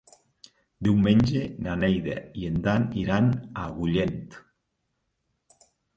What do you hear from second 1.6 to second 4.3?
na Neida i en Dan iran a Agullent.